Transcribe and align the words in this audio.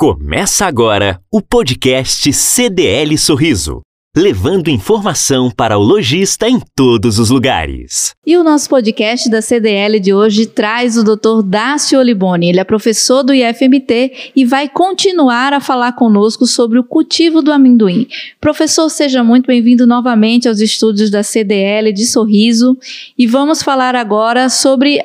Começa 0.00 0.64
agora 0.64 1.20
o 1.30 1.42
podcast 1.42 2.32
CDL 2.32 3.18
Sorriso, 3.18 3.82
levando 4.16 4.70
informação 4.70 5.50
para 5.50 5.76
o 5.76 5.82
lojista 5.82 6.48
em 6.48 6.58
todos 6.74 7.18
os 7.18 7.28
lugares. 7.28 8.12
E 8.26 8.34
o 8.38 8.42
nosso 8.42 8.66
podcast 8.70 9.28
da 9.28 9.42
CDL 9.42 10.00
de 10.00 10.14
hoje 10.14 10.46
traz 10.46 10.96
o 10.96 11.04
Dr. 11.04 11.42
Dácio 11.44 11.98
Oliboni. 11.98 12.48
Ele 12.48 12.60
é 12.60 12.64
professor 12.64 13.22
do 13.22 13.34
IFMT 13.34 14.32
e 14.34 14.46
vai 14.46 14.70
continuar 14.70 15.52
a 15.52 15.60
falar 15.60 15.92
conosco 15.92 16.46
sobre 16.46 16.78
o 16.78 16.84
cultivo 16.84 17.42
do 17.42 17.52
amendoim. 17.52 18.08
Professor, 18.40 18.88
seja 18.88 19.22
muito 19.22 19.48
bem-vindo 19.48 19.86
novamente 19.86 20.48
aos 20.48 20.60
estúdios 20.60 21.10
da 21.10 21.22
CDL 21.22 21.92
de 21.92 22.06
Sorriso 22.06 22.74
e 23.18 23.26
vamos 23.26 23.62
falar 23.62 23.94
agora 23.94 24.48
sobre 24.48 24.98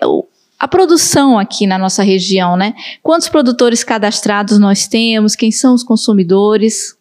a 0.60 0.68
produção 0.68 1.38
aqui 1.38 1.68
na 1.68 1.78
nossa 1.78 2.04
região, 2.04 2.56
né? 2.56 2.74
Quantos 3.04 3.30
produtores 3.30 3.84
cadastrados 3.84 4.58
nós 4.58 4.88
temos? 4.88 5.36
Quem 5.36 5.52
são 5.52 5.74
os 5.74 5.84
consumidores? 5.84 6.98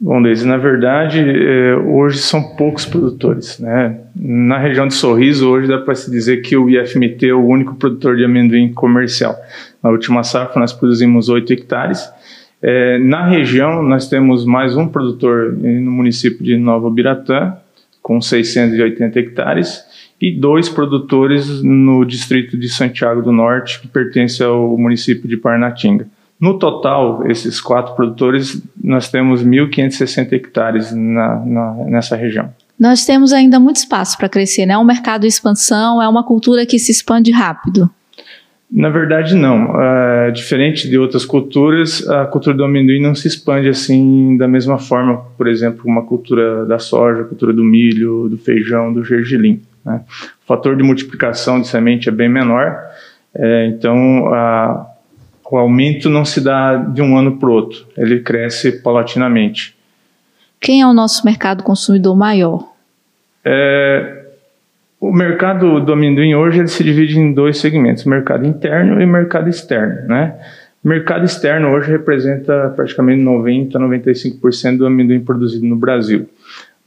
Bom, 0.00 0.22
Deise, 0.22 0.46
na 0.46 0.56
verdade, 0.56 1.18
é, 1.18 1.74
hoje 1.74 2.18
são 2.18 2.54
poucos 2.56 2.86
produtores, 2.86 3.58
né? 3.58 3.98
Na 4.14 4.56
região 4.56 4.86
de 4.86 4.94
Sorriso, 4.94 5.50
hoje 5.50 5.66
dá 5.66 5.78
para 5.78 5.94
se 5.96 6.08
dizer 6.08 6.36
que 6.36 6.56
o 6.56 6.70
IFMT 6.70 7.28
é 7.28 7.34
o 7.34 7.44
único 7.44 7.74
produtor 7.74 8.16
de 8.16 8.24
amendoim 8.24 8.72
comercial. 8.72 9.36
Na 9.82 9.90
última 9.90 10.22
safra, 10.22 10.60
nós 10.60 10.72
produzimos 10.72 11.28
8 11.28 11.52
hectares. 11.52 12.08
É, 12.62 12.96
na 12.98 13.26
região, 13.26 13.82
nós 13.82 14.08
temos 14.08 14.44
mais 14.44 14.76
um 14.76 14.86
produtor 14.86 15.52
no 15.52 15.90
município 15.90 16.44
de 16.44 16.56
Nova 16.56 16.88
Biratã, 16.88 17.56
com 18.00 18.20
680 18.20 19.18
hectares, 19.18 19.84
e 20.20 20.32
dois 20.32 20.68
produtores 20.68 21.62
no 21.62 22.04
distrito 22.04 22.58
de 22.58 22.68
Santiago 22.68 23.22
do 23.22 23.32
Norte, 23.32 23.80
que 23.80 23.88
pertence 23.88 24.42
ao 24.42 24.76
município 24.76 25.28
de 25.28 25.36
Parnatinga. 25.36 26.08
No 26.40 26.58
total, 26.58 27.28
esses 27.28 27.60
quatro 27.60 27.94
produtores, 27.94 28.62
nós 28.82 29.08
temos 29.10 29.44
1.560 29.44 30.32
hectares 30.32 30.92
na, 30.92 31.36
na, 31.44 31.74
nessa 31.86 32.16
região. 32.16 32.52
Nós 32.78 33.04
temos 33.04 33.32
ainda 33.32 33.58
muito 33.58 33.76
espaço 33.76 34.16
para 34.16 34.28
crescer, 34.28 34.64
né? 34.64 34.74
É 34.74 34.78
um 34.78 34.84
mercado 34.84 35.22
de 35.22 35.26
expansão, 35.26 36.00
é 36.00 36.08
uma 36.08 36.22
cultura 36.22 36.64
que 36.64 36.78
se 36.78 36.92
expande 36.92 37.32
rápido. 37.32 37.90
Na 38.70 38.88
verdade, 38.88 39.34
não. 39.34 39.70
Uh, 39.70 40.30
diferente 40.32 40.88
de 40.88 40.96
outras 40.98 41.24
culturas, 41.24 42.06
a 42.08 42.26
cultura 42.26 42.56
do 42.56 42.64
amendoim 42.64 43.00
não 43.00 43.14
se 43.14 43.26
expande 43.26 43.68
assim 43.68 44.36
da 44.36 44.46
mesma 44.46 44.78
forma, 44.78 45.16
por 45.36 45.48
exemplo, 45.48 45.80
uma 45.86 46.04
cultura 46.04 46.66
da 46.66 46.78
soja, 46.78 47.22
a 47.22 47.24
cultura 47.24 47.52
do 47.52 47.64
milho, 47.64 48.28
do 48.28 48.38
feijão, 48.38 48.92
do 48.92 49.02
gergelim. 49.02 49.60
Né? 49.84 50.00
O 50.42 50.46
fator 50.46 50.76
de 50.76 50.82
multiplicação 50.82 51.60
de 51.60 51.68
semente 51.68 52.08
é 52.08 52.12
bem 52.12 52.28
menor, 52.28 52.78
é, 53.34 53.66
então 53.66 54.32
a, 54.32 54.86
o 55.50 55.56
aumento 55.56 56.08
não 56.08 56.24
se 56.24 56.40
dá 56.40 56.76
de 56.76 57.02
um 57.02 57.16
ano 57.16 57.38
para 57.38 57.48
o 57.48 57.52
outro, 57.52 57.86
ele 57.96 58.20
cresce 58.20 58.72
paulatinamente. 58.82 59.76
Quem 60.60 60.82
é 60.82 60.86
o 60.86 60.92
nosso 60.92 61.24
mercado 61.24 61.62
consumidor 61.62 62.16
maior? 62.16 62.72
É, 63.44 64.24
o 65.00 65.12
mercado 65.12 65.80
do 65.80 65.92
amendoim 65.92 66.34
hoje 66.34 66.58
ele 66.58 66.68
se 66.68 66.82
divide 66.82 67.18
em 67.18 67.32
dois 67.32 67.58
segmentos, 67.58 68.04
mercado 68.04 68.44
interno 68.44 69.00
e 69.00 69.06
mercado 69.06 69.48
externo. 69.48 70.08
Né? 70.08 70.34
Mercado 70.82 71.24
externo 71.24 71.68
hoje 71.70 71.90
representa 71.90 72.72
praticamente 72.74 73.22
90 73.22 73.78
a 73.78 73.80
95% 73.80 74.78
do 74.78 74.86
amendoim 74.86 75.20
produzido 75.20 75.64
no 75.64 75.76
Brasil. 75.76 76.28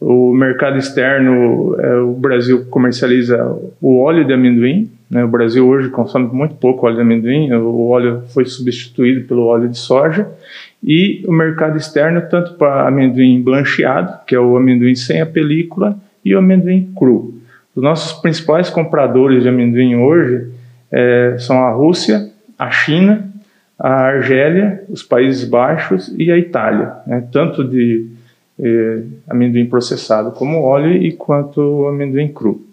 O 0.01 0.33
mercado 0.33 0.79
externo, 0.79 1.75
é, 1.79 1.97
o 1.97 2.13
Brasil 2.13 2.65
comercializa 2.71 3.55
o 3.79 3.99
óleo 4.01 4.25
de 4.25 4.33
amendoim. 4.33 4.89
Né? 5.07 5.23
O 5.23 5.27
Brasil 5.27 5.67
hoje 5.67 5.89
consome 5.89 6.27
muito 6.33 6.55
pouco 6.55 6.87
óleo 6.87 6.95
de 6.95 7.01
amendoim. 7.03 7.53
O 7.53 7.89
óleo 7.89 8.23
foi 8.33 8.45
substituído 8.45 9.27
pelo 9.27 9.45
óleo 9.45 9.69
de 9.69 9.77
soja. 9.77 10.27
E 10.83 11.23
o 11.27 11.31
mercado 11.31 11.77
externo, 11.77 12.19
tanto 12.31 12.55
para 12.55 12.87
amendoim 12.87 13.43
blancheado, 13.43 14.25
que 14.25 14.33
é 14.33 14.39
o 14.39 14.57
amendoim 14.57 14.95
sem 14.95 15.21
a 15.21 15.25
película, 15.27 15.95
e 16.25 16.33
o 16.33 16.39
amendoim 16.39 16.91
cru. 16.97 17.35
Os 17.75 17.83
nossos 17.83 18.19
principais 18.21 18.71
compradores 18.71 19.43
de 19.43 19.49
amendoim 19.49 19.95
hoje 19.97 20.49
é, 20.91 21.35
são 21.37 21.63
a 21.63 21.71
Rússia, 21.71 22.27
a 22.57 22.71
China, 22.71 23.29
a 23.77 23.93
Argélia, 23.93 24.83
os 24.89 25.03
Países 25.03 25.47
Baixos 25.47 26.11
e 26.17 26.31
a 26.31 26.37
Itália, 26.37 26.91
né? 27.05 27.23
tanto 27.31 27.63
de 27.63 28.07
é, 28.61 29.01
amendoim 29.29 29.65
processado 29.65 30.31
como 30.31 30.61
óleo 30.61 30.93
e 30.93 31.11
quanto 31.11 31.87
amendoim 31.87 32.27
cru. 32.27 32.65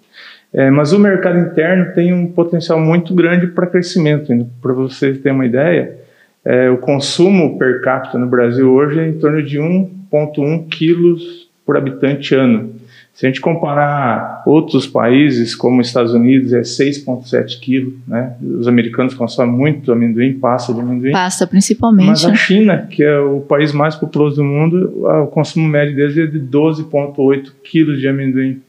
É, 0.52 0.70
mas 0.70 0.92
o 0.92 0.98
mercado 0.98 1.38
interno 1.38 1.92
tem 1.94 2.12
um 2.12 2.26
potencial 2.26 2.80
muito 2.80 3.14
grande 3.14 3.46
para 3.48 3.66
crescimento. 3.66 4.32
Para 4.62 4.72
vocês 4.72 5.18
terem 5.18 5.34
uma 5.34 5.46
ideia, 5.46 5.98
é, 6.44 6.70
o 6.70 6.78
consumo 6.78 7.58
per 7.58 7.82
capita 7.82 8.18
no 8.18 8.26
Brasil 8.26 8.70
hoje 8.72 9.00
é 9.00 9.08
em 9.08 9.18
torno 9.18 9.42
de 9.42 9.58
1,1 9.58 10.68
quilos 10.68 11.48
por 11.66 11.76
habitante 11.76 12.34
ano. 12.34 12.74
Se 13.18 13.26
a 13.26 13.28
gente 13.28 13.40
comparar 13.40 14.44
outros 14.46 14.86
países, 14.86 15.52
como 15.56 15.80
os 15.80 15.88
Estados 15.88 16.14
Unidos, 16.14 16.52
é 16.52 16.60
6,7 16.60 17.58
quilos, 17.58 17.94
né? 18.06 18.36
Os 18.40 18.68
americanos 18.68 19.12
consomem 19.12 19.52
muito 19.52 19.90
amendoim, 19.90 20.34
pasta 20.34 20.72
de 20.72 20.80
amendoim. 20.80 21.10
Pasta, 21.10 21.44
principalmente. 21.44 22.06
Mas 22.06 22.24
a 22.24 22.32
China, 22.36 22.86
que 22.88 23.02
é 23.02 23.18
o 23.18 23.40
país 23.40 23.72
mais 23.72 23.96
populoso 23.96 24.36
do 24.36 24.44
mundo, 24.44 25.04
o 25.04 25.26
consumo 25.26 25.66
médio 25.66 25.96
deles 25.96 26.16
é 26.16 26.26
de 26.26 26.38
12,8 26.38 27.50
quilos 27.64 27.98
de 27.98 28.06
amendoim 28.06 28.62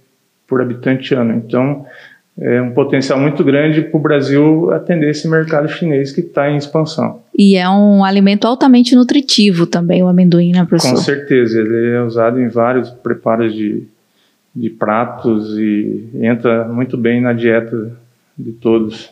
por 0.48 0.64
habitante 0.64 1.14
ano. 1.14 1.36
Então, 1.36 1.86
é 2.42 2.60
um 2.60 2.72
potencial 2.72 3.20
muito 3.20 3.44
grande 3.44 3.84
para 3.84 3.98
o 4.00 4.02
Brasil 4.02 4.72
atender 4.74 5.12
esse 5.12 5.28
mercado 5.28 5.70
chinês 5.70 6.12
que 6.12 6.22
está 6.22 6.50
em 6.50 6.58
expansão. 6.58 7.20
E 7.38 7.56
é 7.56 7.70
um 7.70 8.04
alimento 8.04 8.48
altamente 8.48 8.96
nutritivo 8.96 9.68
também, 9.68 10.02
o 10.02 10.08
amendoim, 10.08 10.54
né, 10.54 10.66
professor? 10.66 10.96
Com 10.96 11.02
certeza, 11.04 11.62
ele 11.62 11.92
é 11.96 12.02
usado 12.02 12.42
em 12.42 12.48
vários 12.48 12.90
preparos 12.90 13.54
de 13.54 13.84
de 14.60 14.70
pratos 14.70 15.58
e 15.58 16.10
entra 16.16 16.66
muito 16.66 16.98
bem 16.98 17.22
na 17.22 17.32
dieta 17.32 17.98
de 18.38 18.52
todos. 18.52 19.10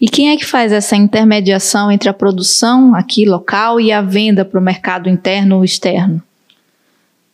E 0.00 0.06
quem 0.08 0.30
é 0.30 0.36
que 0.36 0.44
faz 0.44 0.72
essa 0.72 0.94
intermediação 0.94 1.90
entre 1.90 2.08
a 2.08 2.14
produção 2.14 2.94
aqui 2.94 3.24
local 3.24 3.80
e 3.80 3.90
a 3.90 4.02
venda 4.02 4.44
para 4.44 4.60
o 4.60 4.62
mercado 4.62 5.08
interno 5.08 5.56
ou 5.56 5.64
externo? 5.64 6.22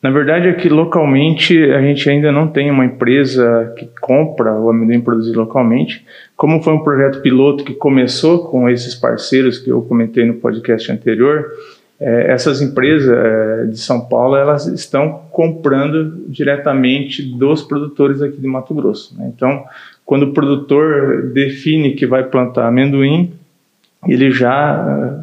Na 0.03 0.11
verdade, 0.11 0.49
aqui 0.49 0.69
localmente 0.69 1.63
a 1.73 1.83
gente 1.83 2.09
ainda 2.09 2.33
não 2.33 2.49
tem 2.49 2.71
uma 2.71 2.87
empresa 2.87 3.75
que 3.77 3.87
compra 4.01 4.55
o 4.55 4.71
amendoim 4.71 5.01
produzido 5.01 5.41
localmente. 5.41 6.07
Como 6.35 6.63
foi 6.63 6.73
um 6.73 6.83
projeto 6.83 7.21
piloto 7.21 7.65
que 7.65 7.75
começou 7.75 8.47
com 8.49 8.71
esses 8.71 8.95
parceiros 8.95 9.59
que 9.59 9.71
eu 9.71 9.83
comentei 9.83 10.25
no 10.25 10.35
podcast 10.35 10.91
anterior, 10.91 11.45
é, 12.01 12.33
essas 12.33 12.63
empresas 12.63 13.09
é, 13.09 13.67
de 13.67 13.79
São 13.79 14.01
Paulo 14.01 14.35
elas 14.35 14.67
estão 14.67 15.23
comprando 15.31 16.25
diretamente 16.29 17.23
dos 17.23 17.63
produtores 17.63 18.23
aqui 18.23 18.39
de 18.39 18.47
Mato 18.47 18.75
Grosso. 18.75 19.15
Né? 19.19 19.31
Então, 19.37 19.65
quando 20.07 20.25
o 20.25 20.33
produtor 20.33 21.31
define 21.33 21.93
que 21.93 22.07
vai 22.07 22.25
plantar 22.25 22.67
amendoim, 22.67 23.33
ele 24.09 24.31
já 24.31 25.23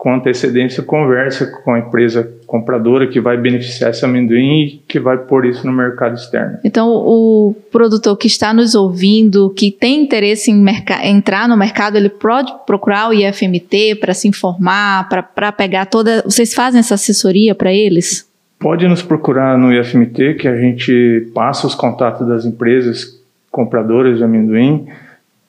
com 0.00 0.14
antecedência 0.14 0.82
conversa 0.82 1.44
com 1.62 1.74
a 1.74 1.78
empresa 1.78 2.26
compradora 2.46 3.06
que 3.06 3.20
vai 3.20 3.36
beneficiar 3.36 3.90
esse 3.90 4.02
amendoim 4.02 4.62
e 4.62 4.82
que 4.88 4.98
vai 4.98 5.18
pôr 5.18 5.44
isso 5.44 5.66
no 5.66 5.72
mercado 5.74 6.14
externo. 6.14 6.56
Então, 6.64 6.88
o 6.88 7.54
produtor 7.70 8.16
que 8.16 8.26
está 8.26 8.54
nos 8.54 8.74
ouvindo, 8.74 9.50
que 9.50 9.70
tem 9.70 10.02
interesse 10.02 10.50
em 10.50 10.64
entrar 11.04 11.46
no 11.46 11.54
mercado, 11.54 11.98
ele 11.98 12.08
pode 12.08 12.50
procurar 12.66 13.10
o 13.10 13.12
IFMT 13.12 13.96
para 13.96 14.14
se 14.14 14.26
informar, 14.26 15.06
para 15.34 15.52
pegar 15.52 15.84
toda. 15.84 16.22
Vocês 16.22 16.54
fazem 16.54 16.80
essa 16.80 16.94
assessoria 16.94 17.54
para 17.54 17.70
eles? 17.70 18.26
Pode 18.58 18.88
nos 18.88 19.02
procurar 19.02 19.58
no 19.58 19.70
IFMT, 19.70 20.32
que 20.40 20.48
a 20.48 20.56
gente 20.56 21.30
passa 21.34 21.66
os 21.66 21.74
contatos 21.74 22.26
das 22.26 22.46
empresas 22.46 23.20
compradoras 23.50 24.16
de 24.16 24.24
amendoim. 24.24 24.86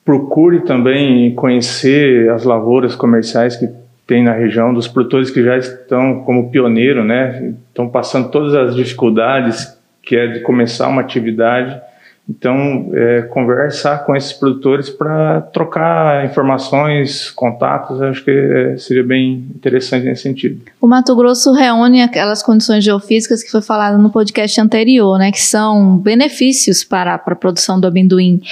Procure 0.04 0.60
também 0.60 1.34
conhecer 1.34 2.28
as 2.28 2.44
lavouras 2.44 2.94
comerciais 2.94 3.56
que 3.56 3.80
tem 4.12 4.22
na 4.22 4.34
região, 4.34 4.74
dos 4.74 4.86
produtores 4.86 5.30
que 5.30 5.42
já 5.42 5.56
estão 5.56 6.22
como 6.24 6.50
pioneiro, 6.50 7.02
né, 7.02 7.54
estão 7.68 7.88
passando 7.88 8.28
todas 8.28 8.54
as 8.54 8.76
dificuldades 8.76 9.74
que 10.02 10.14
é 10.14 10.26
de 10.26 10.40
começar 10.40 10.88
uma 10.88 11.00
atividade. 11.00 11.80
Então, 12.28 12.90
é, 12.92 13.22
conversar 13.22 14.04
com 14.04 14.14
esses 14.14 14.32
produtores 14.34 14.90
para 14.90 15.40
trocar 15.40 16.26
informações, 16.26 17.30
contatos, 17.30 18.02
acho 18.02 18.22
que 18.22 18.30
é, 18.30 18.76
seria 18.76 19.02
bem 19.02 19.46
interessante 19.56 20.04
nesse 20.04 20.22
sentido. 20.22 20.60
O 20.80 20.86
Mato 20.86 21.16
Grosso 21.16 21.52
reúne 21.52 22.02
aquelas 22.02 22.42
condições 22.42 22.84
geofísicas 22.84 23.42
que 23.42 23.50
foi 23.50 23.62
falado 23.62 24.00
no 24.00 24.10
podcast 24.10 24.60
anterior, 24.60 25.18
né, 25.18 25.32
que 25.32 25.40
são 25.40 25.96
benefícios 25.96 26.84
para, 26.84 27.16
para 27.16 27.32
a 27.32 27.36
produção 27.36 27.80
do 27.80 27.86
amendoim. 27.86 28.42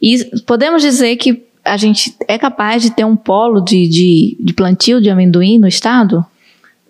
E 0.00 0.24
podemos 0.46 0.80
dizer 0.80 1.16
que 1.16 1.47
a 1.68 1.76
gente 1.76 2.14
é 2.26 2.38
capaz 2.38 2.82
de 2.82 2.90
ter 2.90 3.04
um 3.04 3.16
polo 3.16 3.60
de, 3.60 3.88
de, 3.88 4.36
de 4.40 4.52
plantio 4.52 5.00
de 5.00 5.10
amendoim 5.10 5.58
no 5.58 5.68
estado? 5.68 6.24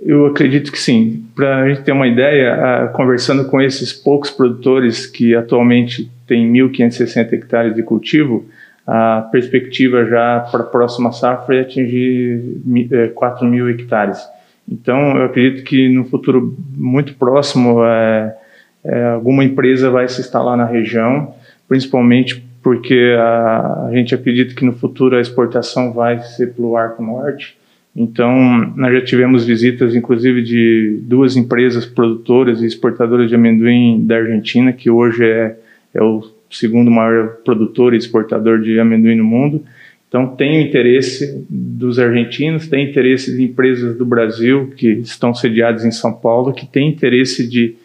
Eu 0.01 0.27
acredito 0.27 0.71
que 0.71 0.79
sim. 0.79 1.25
Para 1.35 1.63
a 1.63 1.69
gente 1.69 1.83
ter 1.83 1.93
uma 1.93 2.07
ideia, 2.07 2.91
conversando 2.95 3.45
com 3.47 3.61
esses 3.61 3.93
poucos 3.93 4.31
produtores 4.31 5.07
que 5.07 5.35
atualmente 5.35 6.11
têm 6.27 6.53
1.560 6.53 7.33
hectares 7.33 7.75
de 7.75 7.83
cultivo, 7.83 8.47
a 8.87 9.29
perspectiva 9.31 10.07
já 10.07 10.41
para 10.51 10.61
a 10.61 10.67
próxima 10.67 11.13
safra 11.13 11.57
é 11.57 11.61
atingir 11.61 12.61
4 13.15 13.47
é, 13.47 13.51
mil 13.51 13.69
hectares. 13.69 14.19
Então, 14.71 15.17
eu 15.17 15.25
acredito 15.25 15.63
que 15.65 15.89
no 15.89 16.05
futuro 16.05 16.57
muito 16.75 17.15
próximo, 17.15 17.85
é, 17.85 18.35
é, 18.85 19.05
alguma 19.09 19.45
empresa 19.45 19.91
vai 19.91 20.09
se 20.09 20.21
instalar 20.21 20.57
na 20.57 20.65
região, 20.65 21.35
principalmente 21.69 22.43
porque 22.63 23.15
a, 23.19 23.87
a, 23.87 23.91
gente 23.93 24.15
acredita 24.15 24.55
que 24.55 24.65
no 24.65 24.73
futuro 24.73 25.17
a 25.17 25.21
exportação 25.21 25.93
vai 25.93 26.21
ser 26.21 26.55
pelo 26.55 26.77
Arco 26.77 27.03
Norte. 27.03 27.57
Então, 27.95 28.73
nós 28.77 28.93
já 28.93 29.05
tivemos 29.05 29.45
visitas, 29.45 29.95
inclusive, 29.95 30.43
de 30.43 31.01
duas 31.03 31.37
empresas 31.37 31.85
produtoras 31.85 32.63
e 32.63 32.67
exportadoras 32.67 33.29
de 33.29 33.35
amendoim 33.35 34.05
da 34.07 34.17
Argentina, 34.17 34.73
que 34.73 34.89
hoje 34.91 35.25
é, 35.25 35.57
é 35.95 36.03
o 36.03 36.23
segundo 36.51 36.91
maior 36.91 37.39
produtor 37.45 37.95
e 37.95 37.97
exportador 37.97 38.61
de 38.61 38.79
amendoim 38.79 39.17
no 39.17 39.25
mundo. 39.25 39.65
Então, 40.09 40.27
tem 40.27 40.59
o 40.59 40.67
interesse 40.67 41.45
dos 41.51 41.99
argentinos, 41.99 42.67
tem 42.67 42.89
interesse 42.89 43.37
de 43.37 43.45
empresas 43.45 43.97
do 43.97 44.07
Brasil 44.07 44.73
que 44.77 44.89
estão 44.89 45.35
sediadas 45.35 45.85
em 45.85 45.91
São 45.91 46.13
Paulo, 46.13 46.53
que 46.53 46.67
tem 46.67 46.89
interesse 46.89 47.47
de 47.49 47.77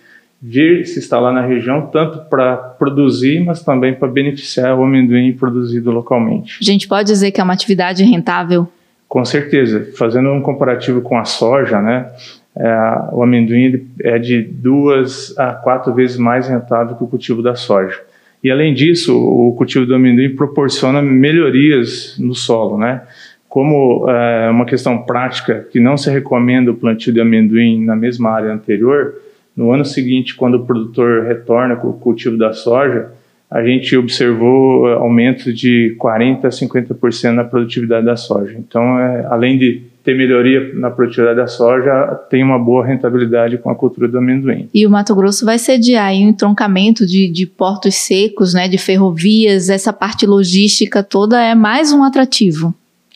vir 0.46 0.86
se 0.86 1.00
instalar 1.00 1.34
na 1.34 1.40
região, 1.40 1.88
tanto 1.88 2.20
para 2.30 2.58
produzir, 2.58 3.40
mas 3.40 3.64
também 3.64 3.94
para 3.94 4.10
beneficiar 4.10 4.78
o 4.78 4.84
amendoim 4.84 5.32
produzido 5.32 5.90
localmente. 5.90 6.58
A 6.62 6.66
gente 6.66 6.86
pode 6.86 7.08
dizer 7.08 7.32
que 7.32 7.40
é 7.40 7.44
uma 7.44 7.54
atividade 7.54 8.04
rentável? 8.04 8.68
Com 9.08 9.24
certeza. 9.24 9.88
Fazendo 9.98 10.30
um 10.32 10.42
comparativo 10.42 11.02
com 11.02 11.18
a 11.18 11.24
soja, 11.24 11.82
né? 11.82 12.12
É, 12.58 12.68
o 13.14 13.24
amendoim 13.24 13.88
é 14.02 14.20
de 14.20 14.42
duas 14.42 15.34
a 15.40 15.54
quatro 15.54 15.94
vezes 15.94 16.18
mais 16.18 16.50
rentável 16.50 16.98
que 16.98 17.04
o 17.04 17.08
cultivo 17.08 17.42
da 17.42 17.56
soja. 17.56 18.02
E 18.44 18.52
além 18.52 18.74
disso, 18.74 19.18
o 19.18 19.54
cultivo 19.56 19.86
do 19.86 19.96
amendoim 19.96 20.36
proporciona 20.36 21.02
melhorias 21.02 22.18
no 22.20 22.36
solo, 22.36 22.78
né? 22.78 23.02
Como 23.48 24.10
é 24.10 24.50
uma 24.50 24.66
questão 24.66 25.04
prática 25.04 25.66
que 25.72 25.80
não 25.80 25.96
se 25.96 26.10
recomenda 26.10 26.70
o 26.70 26.76
plantio 26.76 27.14
de 27.14 27.22
amendoim 27.22 27.86
na 27.86 27.96
mesma 27.96 28.32
área 28.32 28.52
anterior, 28.52 29.14
no 29.56 29.72
ano 29.72 29.86
seguinte, 29.86 30.36
quando 30.36 30.56
o 30.56 30.66
produtor 30.66 31.26
retorna 31.26 31.76
com 31.76 31.90
o 31.90 31.94
cultivo 31.94 32.38
da 32.38 32.54
soja, 32.54 33.12
a 33.50 33.64
gente 33.64 33.96
observou 33.96 34.90
é, 34.90 34.94
aumentos 34.94 35.56
de 35.56 35.96
40% 36.00 36.46
a 36.46 36.50
50% 36.50 37.32
na 37.34 37.44
produtividade 37.44 38.04
da 38.04 38.16
soja. 38.16 38.56
Então, 38.58 39.00
é, 39.00 39.28
além 39.30 39.60
de 39.60 39.84
ter 40.04 40.18
melhoria 40.18 40.74
na 40.74 40.90
produtividade 40.90 41.38
da 41.38 41.46
soja, 41.46 42.20
tem 42.32 42.44
uma 42.44 42.58
boa 42.58 42.84
rentabilidade 42.84 43.60
com 43.60 43.70
a 43.70 43.76
cultura 43.76 44.08
do 44.08 44.18
amendoim. 44.18 44.68
E 44.74 44.86
o 44.88 44.90
Mato 44.90 45.16
Grosso 45.16 45.46
vai 45.46 45.60
sediar 45.60 46.08
aí 46.08 46.26
um 46.26 46.30
entroncamento 46.30 47.06
de, 47.06 47.30
de 47.30 47.46
portos 47.46 47.96
secos, 47.96 48.56
né, 48.56 48.68
de 48.68 48.80
ferrovias, 48.80 49.70
essa 49.70 49.94
parte 49.94 50.26
logística 50.26 51.04
toda 51.04 51.40
é 51.40 51.54
mais 51.54 51.94
um 51.94 52.04
atrativo. 52.04 52.74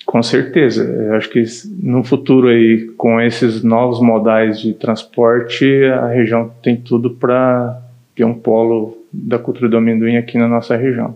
Com 0.08 0.24
certeza. 0.24 0.86
Eu 0.86 1.16
acho 1.16 1.30
que 1.30 1.44
no 1.84 2.02
futuro 2.02 2.48
aí, 2.48 2.88
com 2.96 3.20
esses 3.20 3.62
novos 3.62 4.00
modais 4.00 4.58
de 4.62 4.74
transporte, 4.74 5.66
a 5.84 6.08
região 6.08 6.50
tem 6.64 6.78
tudo 6.78 7.12
para 7.12 7.78
ter 8.16 8.24
um 8.24 8.34
polo 8.34 8.98
da 9.12 9.38
cultura 9.38 9.68
do 9.68 9.76
amendoim 9.76 10.16
aqui 10.16 10.38
na 10.38 10.48
nossa 10.48 10.78
região. 10.78 11.14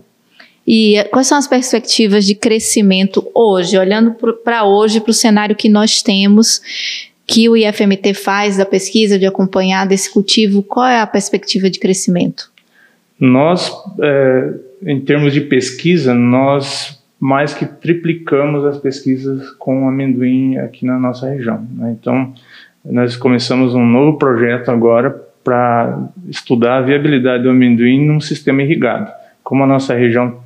E 0.66 1.02
quais 1.10 1.26
são 1.26 1.38
as 1.38 1.48
perspectivas 1.48 2.26
de 2.26 2.34
crescimento 2.34 3.26
hoje, 3.34 3.78
olhando 3.78 4.14
para 4.44 4.64
hoje, 4.64 5.00
para 5.00 5.10
o 5.10 5.14
cenário 5.14 5.56
que 5.56 5.70
nós 5.70 6.02
temos, 6.02 6.60
que 7.26 7.48
o 7.48 7.56
IFMT 7.56 8.12
faz 8.12 8.58
da 8.58 8.66
pesquisa, 8.66 9.18
de 9.18 9.24
acompanhar 9.24 9.86
desse 9.86 10.12
cultivo, 10.12 10.62
qual 10.62 10.86
é 10.86 11.00
a 11.00 11.06
perspectiva 11.06 11.70
de 11.70 11.78
crescimento? 11.78 12.52
Nós, 13.18 13.72
é, 14.02 14.52
em 14.82 15.00
termos 15.00 15.32
de 15.32 15.40
pesquisa, 15.40 16.12
nós 16.12 17.01
mais 17.22 17.54
que 17.54 17.64
triplicamos 17.64 18.64
as 18.64 18.78
pesquisas 18.78 19.52
com 19.52 19.86
amendoim 19.86 20.56
aqui 20.56 20.84
na 20.84 20.98
nossa 20.98 21.30
região. 21.30 21.64
Né? 21.72 21.96
Então, 21.96 22.34
nós 22.84 23.14
começamos 23.14 23.76
um 23.76 23.86
novo 23.86 24.18
projeto 24.18 24.72
agora 24.72 25.08
para 25.44 26.08
estudar 26.28 26.78
a 26.78 26.80
viabilidade 26.80 27.44
do 27.44 27.50
amendoim 27.50 28.04
num 28.04 28.20
sistema 28.20 28.60
irrigado. 28.60 29.08
Como 29.44 29.62
a 29.62 29.66
nossa 29.68 29.94
região 29.94 30.40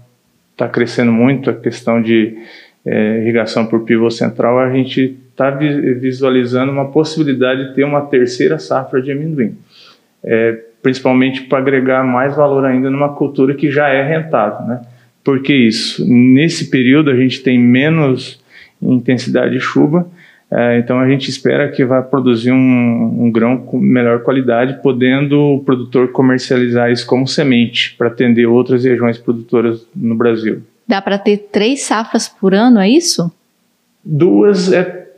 está 0.53 0.69
crescendo 0.69 1.11
muito 1.11 1.49
a 1.49 1.55
questão 1.55 2.03
de 2.03 2.37
é, 2.85 3.23
irrigação 3.23 3.65
por 3.65 3.85
pivô 3.85 4.11
central, 4.11 4.59
a 4.59 4.71
gente 4.71 5.19
está 5.31 5.49
visualizando 5.51 6.71
uma 6.71 6.89
possibilidade 6.91 7.69
de 7.69 7.75
ter 7.75 7.85
uma 7.85 8.03
terceira 8.03 8.59
safra 8.59 9.01
de 9.01 9.13
amendoim, 9.13 9.57
é, 10.23 10.59
principalmente 10.83 11.41
para 11.45 11.57
agregar 11.57 12.05
mais 12.05 12.37
valor 12.37 12.67
ainda 12.67 12.91
numa 12.91 13.15
cultura 13.15 13.55
que 13.55 13.71
já 13.71 13.89
é 13.89 14.07
rentável. 14.07 14.67
Né? 14.67 14.83
Por 15.27 15.43
que 15.43 15.53
isso? 15.53 16.07
Nesse 16.09 16.71
período 16.71 17.11
a 17.11 17.17
gente 17.17 17.41
tem 17.41 17.59
menos 17.59 18.39
intensidade 18.81 19.55
de 19.55 19.59
chuva, 19.59 20.09
é, 20.49 20.79
então 20.79 21.01
a 21.01 21.09
gente 21.09 21.29
espera 21.29 21.69
que 21.69 21.85
vai 21.85 22.01
produzir 22.01 22.53
um, 22.53 23.25
um, 23.25 23.33
grão 23.33 23.59
com 23.59 23.77
melhor 23.77 24.23
qualidade, 24.23 24.81
podendo 24.81 25.37
o 25.37 25.65
produtor 25.65 26.13
comercializar 26.13 26.93
isso 26.93 27.05
como 27.05 27.27
semente 27.27 27.97
para 27.99 28.07
atender 28.07 28.47
outras 28.47 28.85
regiões 28.85 29.19
produtoras 29.19 29.85
no 29.97 30.15
Brasil. 30.15 30.63
Dá 30.87 31.03
para 31.03 31.19
ter 31.19 31.49
três 31.51 31.83
safras 31.83 32.29
por 32.29 32.55
ano, 32.55 32.79
é 32.79 32.89
isso? 32.89 33.29
Duas 34.05 34.73
é, 34.73 35.09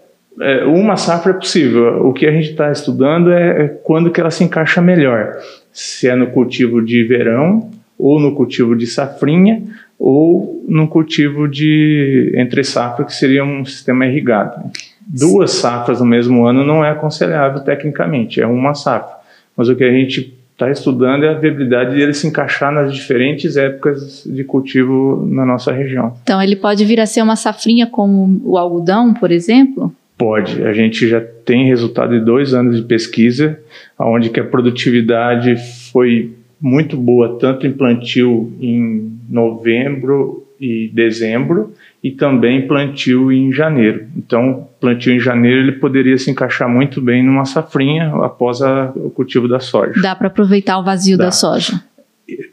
é 0.40 0.64
uma 0.64 0.96
safra 0.96 1.32
é 1.32 1.34
possível. 1.34 2.08
O 2.08 2.14
que 2.14 2.26
a 2.26 2.32
gente 2.32 2.52
está 2.52 2.72
estudando 2.72 3.30
é, 3.30 3.64
é 3.64 3.68
quando 3.68 4.10
que 4.10 4.22
ela 4.22 4.30
se 4.30 4.42
encaixa 4.42 4.80
melhor. 4.80 5.36
Se 5.70 6.08
é 6.08 6.14
no 6.14 6.28
cultivo 6.28 6.80
de 6.80 7.04
verão 7.04 7.70
ou 7.98 8.18
no 8.18 8.34
cultivo 8.34 8.74
de 8.74 8.86
safrinha 8.86 9.62
ou 9.98 10.64
no 10.68 10.86
cultivo 10.86 11.48
de 11.48 12.32
entre 12.36 12.62
safra 12.62 13.04
que 13.04 13.14
seria 13.14 13.44
um 13.44 13.64
sistema 13.64 14.06
irrigado 14.06 14.70
duas 15.08 15.52
safras 15.52 16.00
no 16.00 16.06
mesmo 16.06 16.46
ano 16.46 16.64
não 16.64 16.84
é 16.84 16.90
aconselhável 16.90 17.60
tecnicamente, 17.60 18.40
é 18.40 18.46
uma 18.46 18.74
safra. 18.74 19.16
Mas 19.56 19.68
o 19.68 19.74
que 19.74 19.82
a 19.82 19.90
gente 19.90 20.34
está 20.52 20.70
estudando 20.70 21.24
é 21.24 21.30
a 21.30 21.34
viabilidade 21.34 21.94
de 21.94 22.02
ele 22.02 22.12
se 22.12 22.26
encaixar 22.26 22.72
nas 22.72 22.92
diferentes 22.92 23.56
épocas 23.56 24.24
de 24.26 24.44
cultivo 24.44 25.26
na 25.30 25.46
nossa 25.46 25.72
região. 25.72 26.14
Então, 26.22 26.42
ele 26.42 26.56
pode 26.56 26.84
vir 26.84 27.00
a 27.00 27.06
ser 27.06 27.22
uma 27.22 27.36
safrinha 27.36 27.86
como 27.86 28.40
o 28.44 28.58
algodão, 28.58 29.14
por 29.14 29.30
exemplo? 29.30 29.92
Pode. 30.16 30.64
A 30.64 30.72
gente 30.72 31.08
já 31.08 31.20
tem 31.20 31.66
resultado 31.66 32.18
de 32.18 32.24
dois 32.24 32.52
anos 32.52 32.76
de 32.76 32.82
pesquisa, 32.82 33.58
onde 33.98 34.30
que 34.30 34.40
a 34.40 34.44
produtividade 34.44 35.56
foi 35.92 36.34
muito 36.60 36.96
boa, 36.96 37.38
tanto 37.38 37.66
em 37.66 37.72
plantio 37.72 38.52
em 38.60 39.18
novembro 39.28 40.44
e 40.60 40.90
dezembro, 40.92 41.72
e 42.02 42.10
também 42.10 42.66
plantio 42.66 43.32
em 43.32 43.52
janeiro. 43.52 44.06
Então, 44.16 44.68
plantio 44.80 45.12
em 45.12 45.20
janeiro 45.20 45.60
ele 45.60 45.72
poderia 45.72 46.16
se 46.18 46.30
encaixar 46.30 46.68
muito 46.68 47.00
bem 47.00 47.24
numa 47.24 47.44
safrinha 47.44 48.08
após 48.24 48.62
a, 48.62 48.92
o 48.94 49.10
cultivo 49.10 49.48
da 49.48 49.60
soja. 49.60 50.00
Dá 50.00 50.14
para 50.14 50.28
aproveitar 50.28 50.78
o 50.78 50.84
vazio 50.84 51.16
Dá. 51.16 51.26
da 51.26 51.30
soja. 51.30 51.82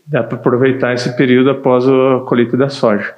Dá 0.05 0.23
para 0.23 0.37
aproveitar 0.37 0.93
esse 0.93 1.15
período 1.17 1.49
após 1.49 1.87
a 1.87 2.23
colheita 2.27 2.55
da 2.55 2.69
soja. 2.69 3.13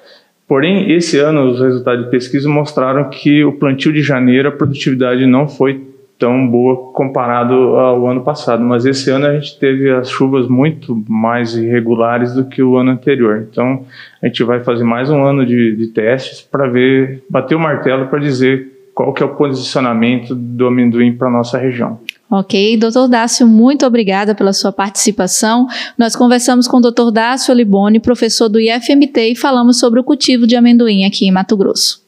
Porém, 0.47 0.91
esse 0.93 1.19
ano 1.19 1.51
os 1.51 1.59
resultados 1.59 2.05
de 2.05 2.11
pesquisa 2.11 2.47
mostraram 2.47 3.09
que 3.09 3.43
o 3.43 3.51
plantio 3.51 3.91
de 3.91 4.01
janeiro 4.01 4.47
a 4.47 4.51
produtividade 4.51 5.25
não 5.25 5.47
foi 5.47 5.86
tão 6.19 6.47
boa 6.47 6.91
comparado 6.93 7.53
ao 7.53 8.07
ano 8.07 8.21
passado, 8.21 8.63
mas 8.63 8.85
esse 8.85 9.09
ano 9.09 9.27
a 9.27 9.39
gente 9.39 9.59
teve 9.59 9.89
as 9.91 10.09
chuvas 10.09 10.47
muito 10.47 11.03
mais 11.07 11.55
irregulares 11.55 12.33
do 12.33 12.45
que 12.45 12.61
o 12.61 12.77
ano 12.77 12.91
anterior. 12.91 13.47
Então 13.49 13.85
a 14.21 14.27
gente 14.27 14.43
vai 14.43 14.63
fazer 14.63 14.83
mais 14.83 15.09
um 15.09 15.23
ano 15.23 15.45
de, 15.45 15.75
de 15.75 15.87
testes 15.87 16.41
para 16.41 16.67
ver, 16.67 17.23
bater 17.29 17.55
o 17.55 17.59
martelo 17.59 18.07
para 18.07 18.19
dizer 18.19 18.73
qual 18.95 19.13
que 19.13 19.21
é 19.21 19.25
o 19.27 19.35
posicionamento 19.35 20.33
do 20.33 20.65
amendoim 20.65 21.15
para 21.15 21.29
nossa 21.29 21.55
região. 21.59 21.99
Ok, 22.29 22.75
doutor 22.77 23.07
Dácio, 23.07 23.47
muito 23.47 23.85
obrigada 23.85 24.33
pela 24.33 24.51
sua 24.53 24.71
participação. 24.71 25.67
Nós 25.95 26.15
conversamos 26.15 26.67
com 26.67 26.77
o 26.77 26.81
doutor 26.81 27.11
Dácio 27.11 27.53
Olibone, 27.53 27.99
professor 27.99 28.49
do 28.49 28.59
IFMT, 28.59 29.31
e 29.31 29.35
falamos 29.35 29.79
sobre 29.79 29.99
o 29.99 30.03
cultivo 30.03 30.47
de 30.47 30.55
amendoim 30.55 31.05
aqui 31.05 31.27
em 31.27 31.31
Mato 31.31 31.55
Grosso. 31.55 32.06